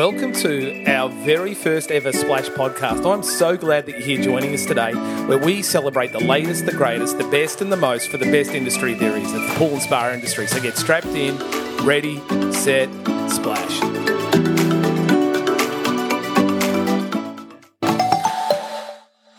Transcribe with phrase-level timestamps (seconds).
[0.00, 3.04] Welcome to our very first ever Splash podcast.
[3.04, 6.72] I'm so glad that you're here joining us today, where we celebrate the latest, the
[6.72, 9.30] greatest, the best, and the most for the best industry there is.
[9.30, 10.46] It's the pool and spa industry.
[10.46, 11.36] So get strapped in,
[11.84, 12.18] ready,
[12.50, 12.88] set,
[13.28, 13.99] splash.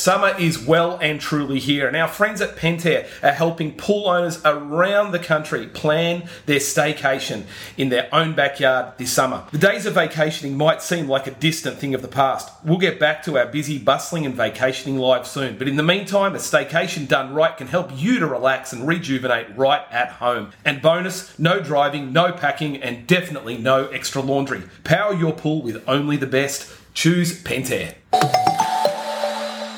[0.01, 4.41] Summer is well and truly here, and our friends at Pentair are helping pool owners
[4.43, 7.43] around the country plan their staycation
[7.77, 9.43] in their own backyard this summer.
[9.51, 12.51] The days of vacationing might seem like a distant thing of the past.
[12.65, 16.33] We'll get back to our busy, bustling, and vacationing lives soon, but in the meantime,
[16.33, 20.49] a staycation done right can help you to relax and rejuvenate right at home.
[20.65, 24.63] And bonus no driving, no packing, and definitely no extra laundry.
[24.83, 26.71] Power your pool with only the best.
[26.95, 27.93] Choose Pentair.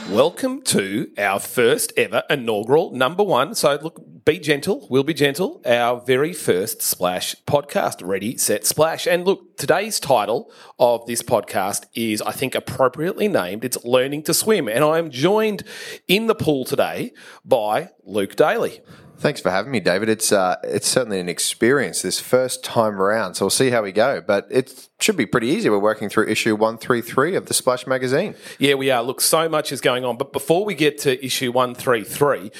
[0.10, 3.56] Welcome to our first ever inaugural number one.
[3.56, 4.86] So, look, be gentle.
[4.90, 5.62] We'll be gentle.
[5.66, 9.08] Our very first Splash podcast, Ready, Set, Splash.
[9.08, 13.64] And look, today's title of this podcast is, I think, appropriately named.
[13.64, 14.68] It's Learning to Swim.
[14.68, 15.64] And I am joined
[16.08, 17.14] in the pool today
[17.46, 18.82] by Luke Daly.
[19.18, 20.10] Thanks for having me, David.
[20.10, 23.92] It's uh, it's certainly an experience this first time around, so we'll see how we
[23.92, 24.22] go.
[24.22, 25.70] But it should be pretty easy.
[25.70, 28.36] We're working through issue one three three of the Splash magazine.
[28.60, 29.02] Yeah, we are.
[29.02, 30.18] Look, so much is going on.
[30.18, 32.52] But before we get to issue one three three,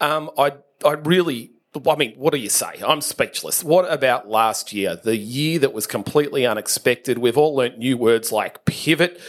[0.00, 1.52] um, I I really
[1.86, 2.80] I mean, what do you say?
[2.86, 3.62] I'm speechless.
[3.62, 7.18] What about last year, the year that was completely unexpected?
[7.18, 9.20] We've all learnt new words like pivot.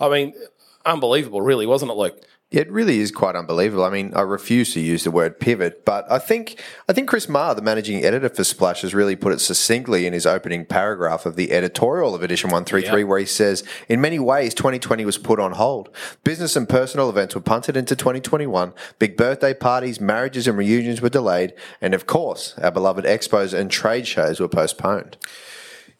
[0.00, 0.34] I mean,
[0.86, 2.20] unbelievable, really, wasn't it, Luke?
[2.50, 3.84] It really is quite unbelievable.
[3.84, 7.28] I mean, I refuse to use the word pivot, but I think I think Chris
[7.28, 11.26] Marr, the managing editor for Splash, has really put it succinctly in his opening paragraph
[11.26, 13.06] of the editorial of edition 133, yep.
[13.06, 15.90] where he says, In many ways, 2020 was put on hold.
[16.24, 18.72] Business and personal events were punted into 2021.
[18.98, 21.52] Big birthday parties, marriages, and reunions were delayed.
[21.82, 25.18] And of course, our beloved expos and trade shows were postponed.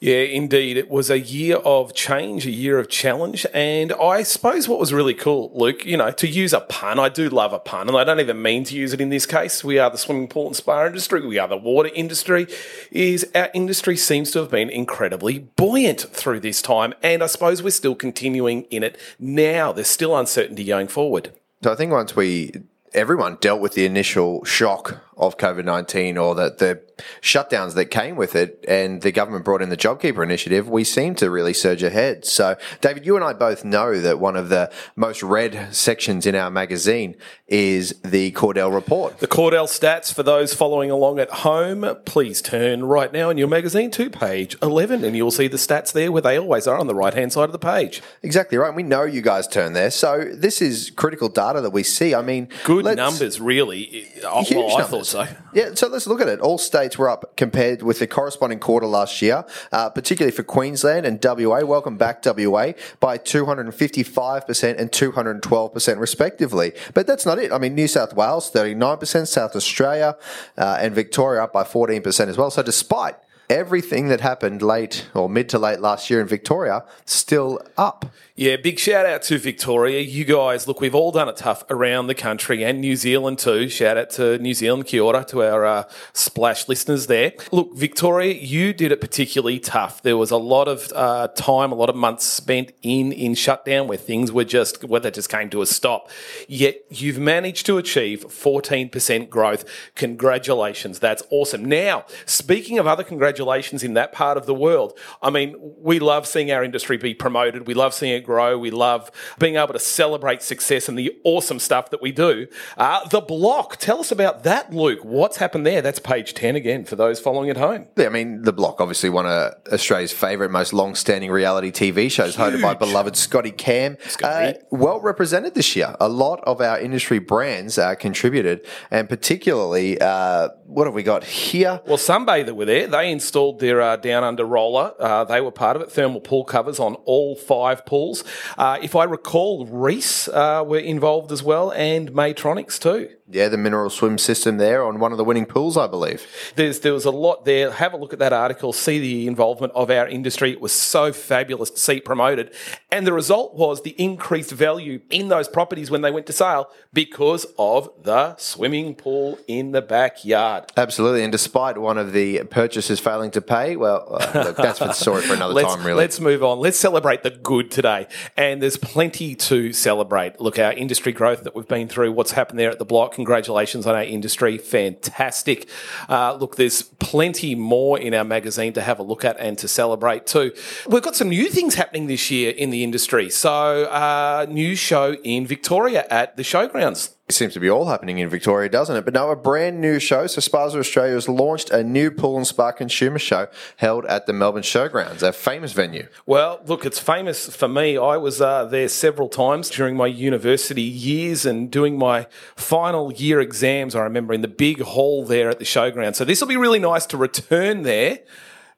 [0.00, 0.77] Yeah, indeed.
[0.77, 3.44] It was a year of change, a year of challenge.
[3.52, 7.08] And I suppose what was really cool, Luke, you know, to use a pun, I
[7.08, 9.64] do love a pun, and I don't even mean to use it in this case.
[9.64, 12.46] We are the swimming pool and spa industry, we are the water industry,
[12.92, 16.94] is our industry seems to have been incredibly buoyant through this time.
[17.02, 19.73] And I suppose we're still continuing in it now.
[19.73, 21.33] There's still uncertainty going forward.
[21.64, 22.52] So I think once we
[22.94, 26.80] everyone dealt with the initial shock of COVID 19 or the, the
[27.23, 31.14] shutdowns that came with it, and the government brought in the JobKeeper initiative, we seem
[31.17, 32.24] to really surge ahead.
[32.24, 36.34] So, David, you and I both know that one of the most read sections in
[36.34, 39.18] our magazine is the Cordell report.
[39.18, 43.48] The Cordell stats, for those following along at home, please turn right now in your
[43.48, 46.86] magazine to page 11, and you'll see the stats there where they always are on
[46.86, 48.02] the right hand side of the page.
[48.23, 48.74] Exactly right.
[48.74, 49.90] We know you guys turn there.
[49.90, 52.14] So, this is critical data that we see.
[52.14, 54.06] I mean, good numbers, really.
[54.24, 55.27] Oh, well, I thought so.
[55.52, 56.41] Yeah, so let's look at it.
[56.41, 61.07] All states were up compared with the corresponding quarter last year, uh, particularly for Queensland
[61.07, 61.64] and WA.
[61.64, 66.73] Welcome back, WA, by 255% and 212% respectively.
[66.95, 67.52] But that's not it.
[67.52, 70.17] I mean, New South Wales, 39%, South Australia
[70.57, 72.51] uh, and Victoria up by 14% as well.
[72.51, 73.17] So despite
[73.51, 78.07] everything that happened late or mid to late last year in Victoria still up.
[78.36, 80.01] Yeah, big shout out to Victoria.
[80.01, 83.69] You guys, look, we've all done it tough around the country and New Zealand too.
[83.69, 87.33] Shout out to New Zealand, kia ora, to our uh, splash listeners there.
[87.51, 90.03] Look, Victoria, you did it particularly tough.
[90.03, 93.89] There was a lot of uh, time, a lot of months spent in in shutdown
[93.89, 96.09] where things were just, where they just came to a stop.
[96.47, 99.65] Yet you've managed to achieve 14% growth.
[99.97, 101.01] Congratulations.
[101.01, 101.65] That's awesome.
[101.65, 106.26] Now, speaking of other congratulations in that part of the world, I mean, we love
[106.26, 107.66] seeing our industry be promoted.
[107.66, 108.58] We love seeing it grow.
[108.58, 112.46] We love being able to celebrate success and the awesome stuff that we do.
[112.76, 115.00] Uh, the block, tell us about that, Luke.
[115.02, 115.82] What's happened there?
[115.82, 117.88] That's page 10 again for those following at home.
[117.96, 122.10] Yeah, I mean, The Block, obviously one of Australia's favourite, most long standing reality TV
[122.10, 122.55] shows, Huge.
[122.55, 123.96] hosted by beloved Scotty Cam.
[124.22, 125.94] Uh, well represented this year.
[126.00, 131.25] A lot of our industry brands uh, contributed, and particularly, uh, what have we got
[131.25, 131.81] here?
[131.87, 132.87] Well, Sunbather were there.
[132.87, 134.95] They installed their uh, Down Under roller.
[134.99, 135.93] Uh, they were part of it.
[135.93, 138.25] Thermal pool covers on all five pools.
[138.57, 143.11] Uh, if I recall, Reece uh, were involved as well, and Maytronics too.
[143.31, 146.27] Yeah, the mineral swim system there on one of the winning pools, I believe.
[146.57, 147.71] There's, there was a lot there.
[147.71, 150.51] Have a look at that article, see the involvement of our industry.
[150.51, 152.55] It was so fabulous to see promoted.
[152.91, 156.71] And the result was the increased value in those properties when they went to sale
[156.95, 160.73] because of the swimming pool in the backyard.
[160.79, 161.23] Absolutely.
[161.23, 164.93] And despite one of the purchasers failing to pay, well, uh, look, that's for the
[164.95, 165.99] story for another time, really.
[165.99, 166.61] Let's move on.
[166.61, 168.07] Let's celebrate the good today.
[168.39, 170.41] And there's plenty to celebrate.
[170.41, 173.85] Look, our industry growth that we've been through, what's happened there at the block congratulations
[173.85, 174.59] on our industry.
[174.59, 175.69] Fantastic.
[176.09, 179.67] Uh, look, there's plenty more in our magazine to have a look at and to
[179.67, 180.53] celebrate too.
[180.87, 183.29] We've got some new things happening this year in the industry.
[183.29, 187.18] So, uh, new show in Victoria at the showgrounds.
[187.29, 189.05] It seems to be all happening in Victoria, doesn't it?
[189.05, 190.27] But no, a brand new show.
[190.27, 194.33] So SPASA Australia has launched a new Pool and Spa consumer show held at the
[194.33, 196.09] Melbourne Showgrounds, a famous venue.
[196.25, 197.99] Well, look, it's famous for me.
[197.99, 202.27] I was uh, there several times during my university years and doing my
[202.57, 203.95] final year exams.
[203.95, 206.15] I remember in the big hall there at the showground.
[206.15, 208.21] So this will be really nice to return there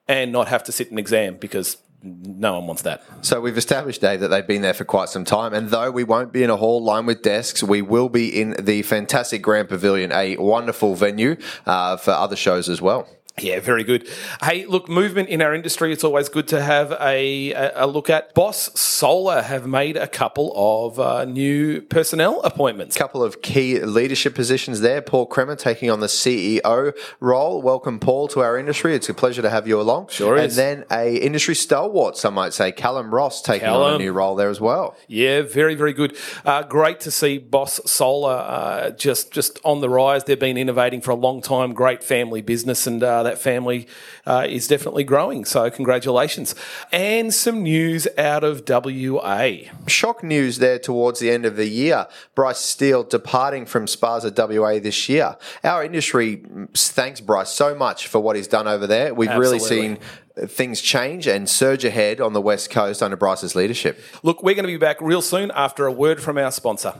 [0.08, 3.02] and not have to sit an exam because no one wants that.
[3.22, 5.52] So we've established, Dave, that they've been there for quite some time.
[5.52, 8.56] And though we won't be in a hall lined with desks, we will be in
[8.58, 11.36] the fantastic Grand Pavilion, a wonderful venue
[11.66, 13.08] uh, for other shows as well.
[13.42, 14.08] Yeah, very good.
[14.42, 18.34] Hey, look, movement in our industry, it's always good to have a, a, look at.
[18.34, 22.96] Boss Solar have made a couple of uh, new personnel appointments.
[22.96, 25.00] A couple of key leadership positions there.
[25.00, 27.62] Paul Kremer taking on the CEO role.
[27.62, 28.94] Welcome, Paul, to our industry.
[28.94, 30.08] It's a pleasure to have you along.
[30.08, 30.56] Sure and is.
[30.56, 33.94] then a industry stalwart, some might say, Callum Ross taking Callum.
[33.94, 34.96] on a new role there as well.
[35.08, 36.16] Yeah, very, very good.
[36.44, 40.24] Uh, great to see Boss Solar uh, just just on the rise.
[40.24, 41.72] They've been innovating for a long time.
[41.72, 43.86] Great family business, and uh, that family
[44.26, 45.44] uh, is definitely growing.
[45.44, 46.54] So congratulations.
[46.92, 49.50] And some news out of WA.
[49.86, 52.06] Shock news there towards the end of the year.
[52.34, 55.36] Bryce Steele departing from SPASA WA this year.
[55.62, 56.42] Our industry
[56.74, 59.14] thanks Bryce so much for what he's done over there.
[59.14, 59.98] We've really seen
[60.36, 64.00] things change and surge ahead on the West Coast under Bryce's leadership.
[64.22, 66.94] Look, we're going to be back real soon after a word from our sponsor.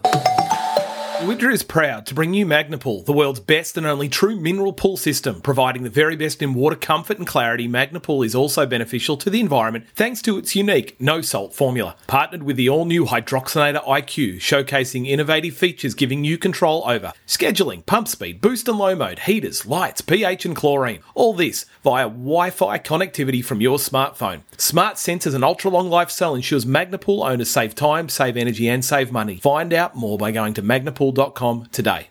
[1.21, 4.97] Fluidra is proud to bring you Magnapool, the world's best and only true mineral pool
[4.97, 5.43] system.
[5.43, 9.39] Providing the very best in water comfort and clarity, Magnapool is also beneficial to the
[9.39, 11.95] environment thanks to its unique no salt formula.
[12.07, 17.85] Partnered with the all new Hydroxinator IQ, showcasing innovative features giving you control over scheduling,
[17.85, 21.01] pump speed, boost and low mode, heaters, lights, pH, and chlorine.
[21.15, 24.41] All this via Wi Fi connectivity from your smartphone.
[24.57, 28.83] Smart sensors and ultra long life cell ensures Magnapool owners save time, save energy, and
[28.83, 29.37] save money.
[29.37, 30.63] Find out more by going to
[31.11, 32.09] magnapool.com today.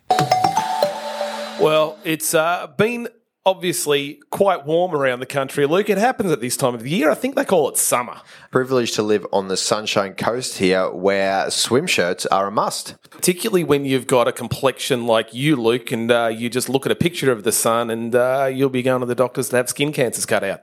[1.61, 3.09] Well, it's uh, been
[3.45, 5.65] obviously quite warm around the country.
[5.65, 7.09] Luke, it happens at this time of the year.
[7.09, 8.21] I think they call it summer.
[8.51, 12.95] Privileged to live on the Sunshine Coast here where swim shirts are a must.
[13.09, 16.91] Particularly when you've got a complexion like you, Luke, and uh, you just look at
[16.91, 19.67] a picture of the sun and uh, you'll be going to the doctors to have
[19.67, 20.61] skin cancers cut out.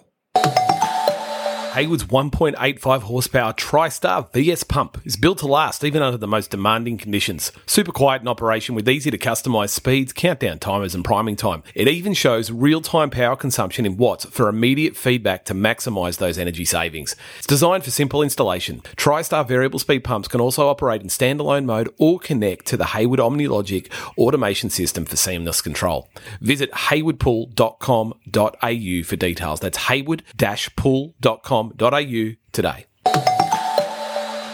[1.74, 7.00] Hayward's 1.85 horsepower TriStar VS pump is built to last even under the most demanding
[7.00, 7.52] conditions.
[7.66, 11.64] Super quiet in operation with easy to customize speeds, countdown timers, and priming time.
[11.74, 16.38] It even shows real time power consumption in watts for immediate feedback to maximize those
[16.38, 17.16] energy savings.
[17.40, 18.82] It's designed for simple installation.
[18.96, 23.20] TriStar variable speed pumps can also operate in standalone mode or connect to the Hayward
[23.20, 26.08] OmniLogic automation system for seamless control.
[26.40, 29.60] Visit haywardpool.com.au for details.
[29.60, 29.78] That's
[31.80, 32.86] hayward-pool.com today.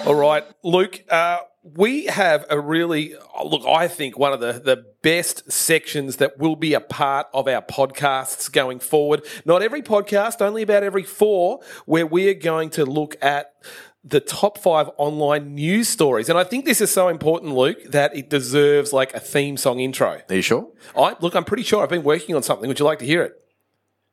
[0.05, 3.13] All right, Luke, uh, we have a really,
[3.43, 7.47] look, I think one of the, the best sections that will be a part of
[7.47, 9.25] our podcasts going forward.
[9.45, 13.53] Not every podcast, only about every four, where we are going to look at
[14.03, 16.29] the top five online news stories.
[16.29, 19.79] And I think this is so important, Luke, that it deserves like a theme song
[19.79, 20.21] intro.
[20.27, 20.69] Are you sure?
[20.97, 22.67] I look, I'm pretty sure I've been working on something.
[22.67, 23.33] Would you like to hear it?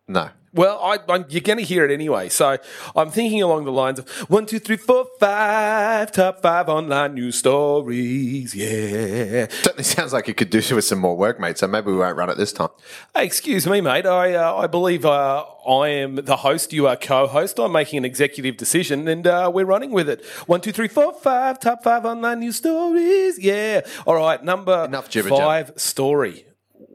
[0.09, 0.31] No.
[0.57, 2.31] Well, I, you're going to hear it anyway.
[2.31, 2.57] So
[2.95, 7.37] I'm thinking along the lines of one, two, three, four, five, top five online news
[7.37, 8.55] stories.
[8.55, 9.49] Yeah.
[9.51, 11.59] Certainly sounds like it could do with some more work, mate.
[11.59, 12.71] So maybe we won't run it this time.
[13.15, 14.07] Hey, excuse me, mate.
[14.07, 16.73] I, uh, I believe uh, I am the host.
[16.73, 17.59] You are co-host.
[17.59, 20.25] I'm making an executive decision and uh, we're running with it.
[20.47, 23.39] One, two, three, four, five, top five online news stories.
[23.39, 23.83] Yeah.
[24.07, 24.43] All right.
[24.43, 26.47] Number Enough five story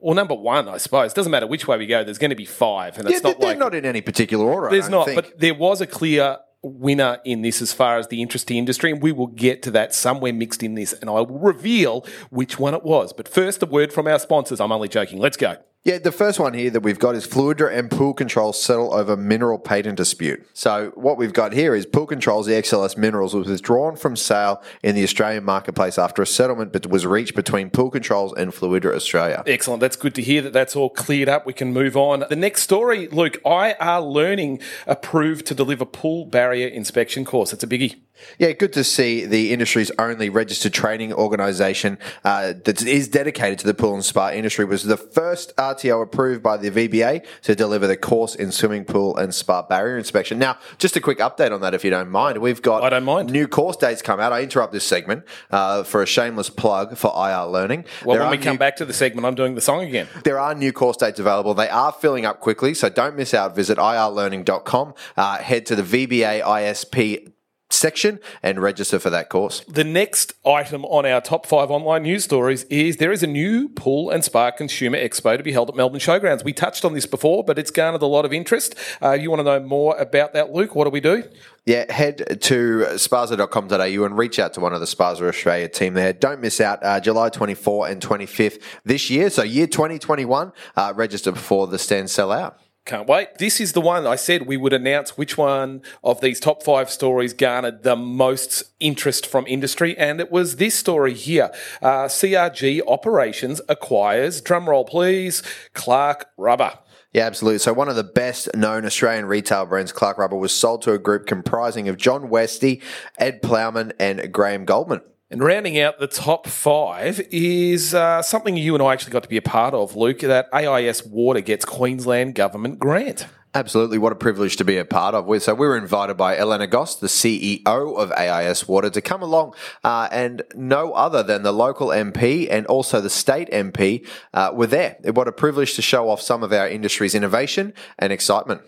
[0.01, 1.13] well, number one, I suppose.
[1.13, 2.03] Doesn't matter which way we go.
[2.03, 4.45] There's going to be five, and yeah, it's not they're like not in any particular
[4.45, 4.69] order.
[4.69, 5.15] There's not, think.
[5.15, 8.91] but there was a clear winner in this as far as the interest to industry,
[8.91, 12.59] and we will get to that somewhere mixed in this, and I will reveal which
[12.59, 13.13] one it was.
[13.13, 14.59] But first, a word from our sponsors.
[14.59, 15.19] I'm only joking.
[15.19, 15.57] Let's go.
[15.83, 19.17] Yeah, the first one here that we've got is Fluidra and Pool Control settle over
[19.17, 20.47] mineral patent dispute.
[20.53, 24.61] So what we've got here is Pool Control's the XLS Minerals was withdrawn from sale
[24.83, 29.41] in the Australian marketplace after a settlement was reached between Pool Controls and Fluidra Australia.
[29.47, 29.79] Excellent.
[29.81, 31.47] That's good to hear that that's all cleared up.
[31.47, 32.25] We can move on.
[32.29, 37.53] The next story, Luke, IR Learning approved to deliver pool barrier inspection course.
[37.53, 37.95] It's a biggie.
[38.39, 43.67] Yeah, good to see the industry's only registered training organisation uh, that is dedicated to
[43.67, 47.87] the pool and spa industry was the first RTO approved by the VBA to deliver
[47.87, 50.39] the course in swimming pool and spa barrier inspection.
[50.39, 52.37] Now, just a quick update on that, if you don't mind.
[52.39, 53.31] We've got I don't mind.
[53.31, 54.33] new course dates come out.
[54.33, 57.85] I interrupt this segment uh, for a shameless plug for IR Learning.
[58.05, 60.07] Well, there when we come back to the segment, I'm doing the song again.
[60.23, 61.53] There are new course dates available.
[61.53, 63.55] They are filling up quickly, so don't miss out.
[63.55, 64.93] Visit irlearning.com.
[65.17, 67.31] Uh, head to the VBA ISP
[67.73, 69.61] section and register for that course.
[69.67, 73.69] The next item on our top five online news stories is there is a new
[73.69, 76.43] Pool and Spa Consumer Expo to be held at Melbourne Showgrounds.
[76.43, 78.75] We touched on this before, but it's garnered a lot of interest.
[79.01, 80.75] Uh, you want to know more about that, Luke?
[80.75, 81.23] What do we do?
[81.65, 86.11] Yeah, head to spasa.com.au and reach out to one of the SPASA Australia team there.
[86.11, 89.29] Don't miss out uh, July 24 and 25th this year.
[89.29, 92.59] So, year 2021, uh, register before the stands sell out.
[92.91, 93.37] Can't wait.
[93.37, 96.89] This is the one I said we would announce which one of these top five
[96.89, 101.53] stories garnered the most interest from industry, and it was this story here.
[101.81, 105.41] Uh, CRG Operations acquires, drumroll please,
[105.73, 106.79] Clark Rubber.
[107.13, 107.59] Yeah, absolutely.
[107.59, 110.99] So one of the best known Australian retail brands, Clark Rubber, was sold to a
[110.99, 112.81] group comprising of John Westy,
[113.17, 114.99] Ed Plowman, and Graham Goldman.
[115.31, 119.29] And rounding out the top five is uh, something you and I actually got to
[119.29, 123.27] be a part of, Luke, that AIS Water gets Queensland Government grant.
[123.53, 123.97] Absolutely.
[123.97, 125.43] What a privilege to be a part of.
[125.43, 129.55] So we were invited by Elena Goss, the CEO of AIS Water, to come along
[129.83, 134.67] uh, and no other than the local MP and also the state MP uh, were
[134.67, 134.95] there.
[135.03, 138.61] What a privilege to show off some of our industry's innovation and excitement.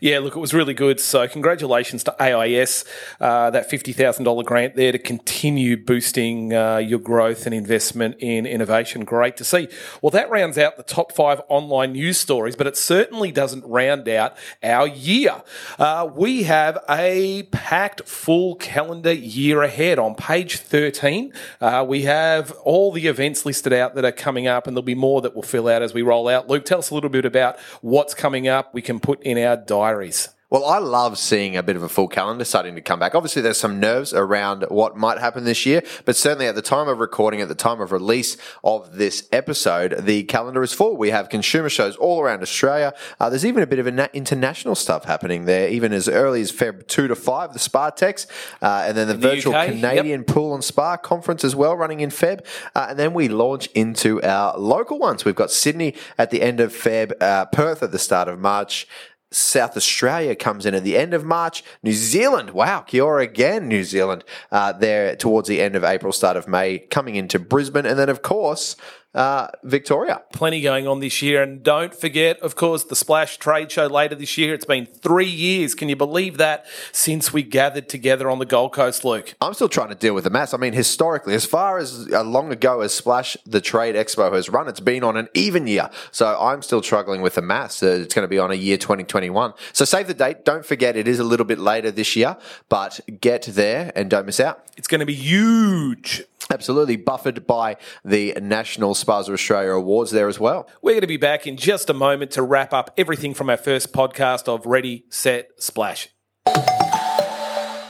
[0.00, 1.00] Yeah, look, it was really good.
[1.00, 2.84] So congratulations to AIS,
[3.20, 9.04] uh, that $50,000 grant there to continue boosting uh, your growth and investment in innovation.
[9.04, 9.68] Great to see.
[10.02, 14.08] Well, that rounds out the top five online news stories, but it certainly doesn't round
[14.08, 14.25] out
[14.62, 15.42] our year.
[15.78, 19.98] Uh, we have a packed full calendar year ahead.
[19.98, 24.66] On page 13, uh, we have all the events listed out that are coming up,
[24.66, 26.48] and there'll be more that will fill out as we roll out.
[26.48, 29.56] Luke, tell us a little bit about what's coming up we can put in our
[29.56, 30.28] diaries.
[30.48, 33.16] Well, I love seeing a bit of a full calendar starting to come back.
[33.16, 36.86] Obviously, there's some nerves around what might happen this year, but certainly at the time
[36.86, 40.96] of recording, at the time of release of this episode, the calendar is full.
[40.96, 42.94] We have consumer shows all around Australia.
[43.18, 46.86] Uh, there's even a bit of international stuff happening there, even as early as Feb
[46.86, 48.28] 2 to 5, the SPATEX,
[48.62, 50.28] uh, and then the, the virtual UK, Canadian yep.
[50.28, 52.46] Pool and Spa Conference as well running in Feb.
[52.72, 55.24] Uh, and then we launch into our local ones.
[55.24, 58.86] We've got Sydney at the end of Feb, uh, Perth at the start of March,
[59.32, 61.64] South Australia comes in at the end of March.
[61.82, 66.12] New Zealand, wow, Kia ora again, New Zealand, uh, there towards the end of April,
[66.12, 67.86] start of May, coming into Brisbane.
[67.86, 68.76] And then, of course,
[69.14, 70.22] uh, Victoria.
[70.32, 71.42] Plenty going on this year.
[71.42, 74.54] And don't forget, of course, the Splash Trade Show later this year.
[74.54, 75.74] It's been three years.
[75.74, 79.34] Can you believe that since we gathered together on the Gold Coast, Luke?
[79.40, 80.52] I'm still trying to deal with the mass.
[80.52, 84.50] I mean, historically, as far as uh, long ago as Splash the Trade Expo has
[84.50, 85.88] run, it's been on an even year.
[86.10, 87.82] So I'm still struggling with the mass.
[87.82, 89.54] Uh, it's going to be on a year 2021.
[89.72, 90.44] So save the date.
[90.44, 92.36] Don't forget, it is a little bit later this year,
[92.68, 94.66] but get there and don't miss out.
[94.76, 96.24] It's going to be huge.
[96.48, 100.68] Absolutely, buffered by the National SPASA Australia Awards there as well.
[100.82, 103.56] We're going to be back in just a moment to wrap up everything from our
[103.56, 106.08] first podcast of Ready, Set, Splash.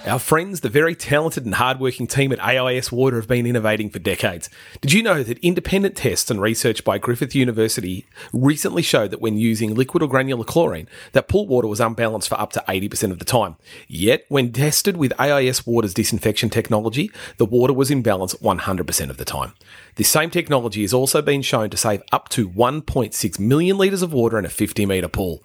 [0.07, 3.99] Our friends, the very talented and hardworking team at AIS Water have been innovating for
[3.99, 4.49] decades.
[4.81, 9.37] Did you know that independent tests and research by Griffith University recently showed that when
[9.37, 13.19] using liquid or granular chlorine, that pool water was unbalanced for up to 80% of
[13.19, 13.57] the time.
[13.89, 19.17] Yet, when tested with AIS Water's disinfection technology, the water was in balance 100% of
[19.17, 19.55] the time.
[19.97, 24.13] This same technology has also been shown to save up to 1.6 million litres of
[24.13, 25.43] water in a 50 metre pool.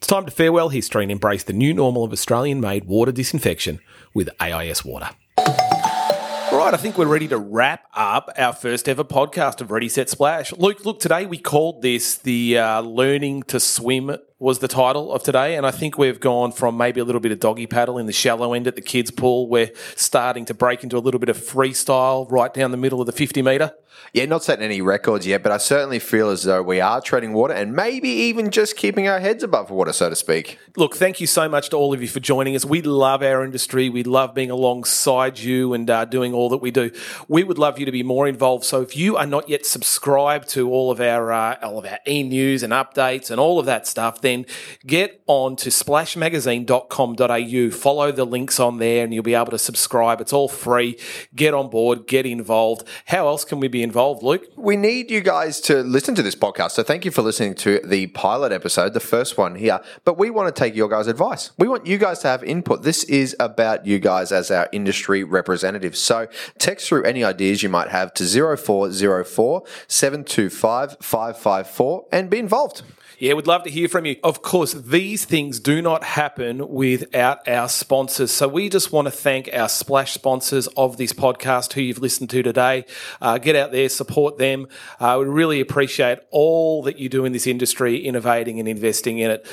[0.00, 3.80] It's time to farewell history and embrace the new normal of Australian made water disinfection
[4.14, 5.10] with AIS Water.
[5.36, 10.08] Right, I think we're ready to wrap up our first ever podcast of Ready Set
[10.08, 10.54] Splash.
[10.54, 15.22] Luke, look, today we called this the uh, Learning to Swim was the title of
[15.22, 15.54] today.
[15.54, 18.12] And I think we've gone from maybe a little bit of doggy paddle in the
[18.12, 19.48] shallow end at the kids' pool.
[19.48, 23.06] We're starting to break into a little bit of freestyle right down the middle of
[23.06, 23.74] the 50 metre.
[24.12, 27.32] Yeah, not setting any records yet, but I certainly feel as though we are treading
[27.32, 30.58] water and maybe even just keeping our heads above water, so to speak.
[30.76, 32.64] Look, thank you so much to all of you for joining us.
[32.64, 33.88] We love our industry.
[33.88, 36.90] We love being alongside you and uh, doing all that we do.
[37.28, 38.64] We would love you to be more involved.
[38.64, 41.98] So if you are not yet subscribed to all of our uh, all of our
[42.06, 44.46] e news and updates and all of that stuff, then then
[44.86, 47.70] get on to splashmagazine.com.au.
[47.70, 50.20] Follow the links on there and you'll be able to subscribe.
[50.20, 50.98] It's all free.
[51.34, 52.86] Get on board, get involved.
[53.06, 54.44] How else can we be involved, Luke?
[54.56, 56.72] We need you guys to listen to this podcast.
[56.72, 59.80] So thank you for listening to the pilot episode, the first one here.
[60.04, 61.50] But we want to take your guys' advice.
[61.58, 62.82] We want you guys to have input.
[62.82, 65.98] This is about you guys as our industry representatives.
[65.98, 72.82] So text through any ideas you might have to 0404 725 554 and be involved.
[73.20, 74.16] Yeah, we'd love to hear from you.
[74.24, 78.30] Of course, these things do not happen without our sponsors.
[78.30, 82.30] So we just want to thank our splash sponsors of this podcast who you've listened
[82.30, 82.86] to today.
[83.20, 84.68] Uh, get out there, support them.
[84.98, 89.30] Uh, we really appreciate all that you do in this industry, innovating and investing in
[89.30, 89.46] it.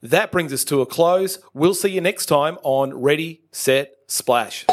[0.00, 1.40] that brings us to a close.
[1.52, 4.64] We'll see you next time on Ready, Set, Splash.